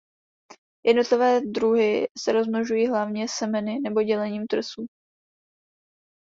[0.85, 4.85] Jednotlivé druhy se rozmnožují hlavně semeny nebo dělením trsů.